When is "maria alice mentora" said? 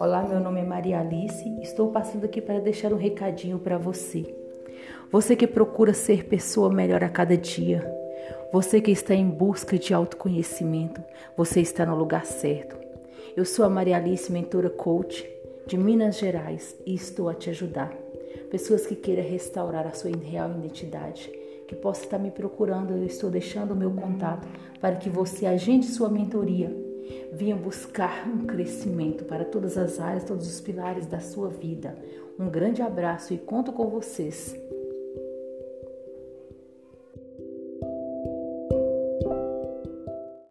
13.68-14.70